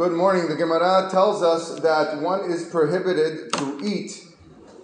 [0.00, 0.48] Good morning.
[0.48, 4.24] The Gemara tells us that one is prohibited to eat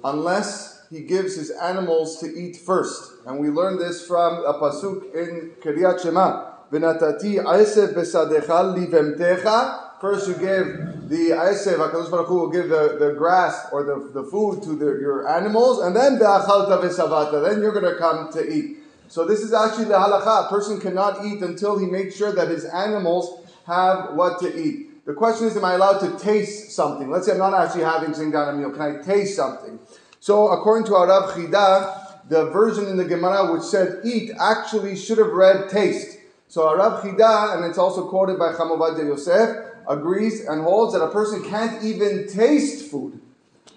[0.04, 3.12] unless he gives his animals to eat first.
[3.25, 6.52] And we learn this from a pasuk in Kriyat Shema.
[6.71, 10.02] V'natati aisev besadecha livemtecha.
[10.02, 14.10] First you give the aisev, HaKadosh Baruch Hu will give the, the grass or the,
[14.12, 18.30] the food to the, your animals, and then ve'achalta v'savata, then you're going to come
[18.34, 18.80] to eat.
[19.08, 20.44] So this is actually the halacha.
[20.44, 24.90] A person cannot eat until he makes sure that his animals have what to eat.
[25.07, 27.08] The question is, am I allowed to taste something?
[27.08, 28.72] Let's say I'm not actually having zingana meal.
[28.72, 29.79] Can I taste something?
[30.18, 35.19] So according to Arav Chida, the version in the Gemara which said eat actually should
[35.19, 36.19] have read taste.
[36.49, 41.03] So Arav Chida, and it's also quoted by Chacham Ovadia Yosef, agrees and holds that
[41.05, 43.21] a person can't even taste food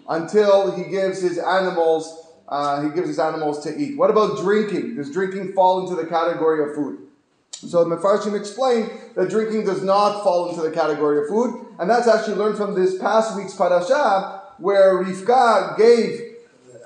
[0.08, 3.95] until he gives his animals uh, he gives his animals to eat.
[3.95, 4.95] What about drinking?
[4.95, 7.09] Does drinking fall into the category of food?
[7.68, 11.90] So the Mefarshim explain that drinking does not fall into the category of food, and
[11.90, 16.38] that's actually learned from this past week's parasha, where Rivka gave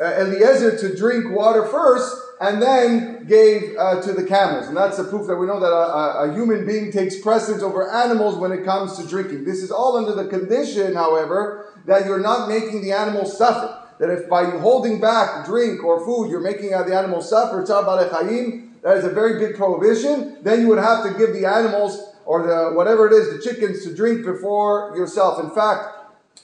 [0.01, 4.67] uh, Eliezer to drink water first, and then gave uh, to the camels.
[4.67, 7.89] And that's the proof that we know that a, a, human being takes precedence over
[7.89, 9.45] animals when it comes to drinking.
[9.45, 14.09] This is all under the condition, however, that you're not making the animals suffer that
[14.09, 19.09] if by holding back drink or food you're making the animals suffer, that is a
[19.09, 23.13] very big prohibition, then you would have to give the animals or the whatever it
[23.13, 25.43] is, the chickens to drink before yourself.
[25.43, 25.87] In fact,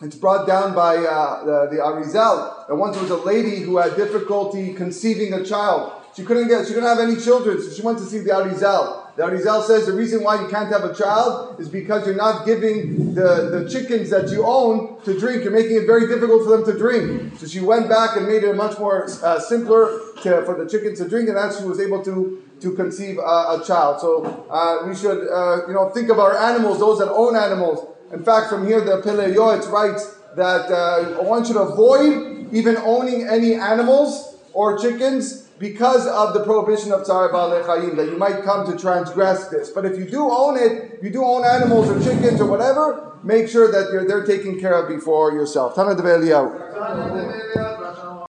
[0.02, 3.78] it's brought down by uh, the, the Arizal that once there was a lady who
[3.78, 5.98] had difficulty conceiving a child.
[6.16, 9.16] She couldn't get, she couldn't have any children, so she went to see the Arizal.
[9.16, 12.46] The Arizal says the reason why you can't have a child is because you're not
[12.46, 15.44] giving the, the chickens that you own to drink.
[15.44, 17.38] You're making it very difficult for them to drink.
[17.38, 21.00] So she went back and made it much more uh, simpler to, for the chickens
[21.00, 24.02] to drink, and that's she was able to to conceive a, a child.
[24.02, 27.86] So uh, we should uh, you know think of our animals, those that own animals.
[28.12, 33.56] In fact, from here the Pele writes that uh, one should avoid even owning any
[33.56, 34.28] animals
[34.59, 39.47] or chickens because of the prohibition of Tzar Chayim, that you might come to transgress
[39.47, 39.70] this.
[39.70, 43.48] But if you do own it, you do own animals or chickens or whatever, make
[43.48, 45.75] sure that you're, they're taken care of before yourself.
[45.75, 45.96] Tana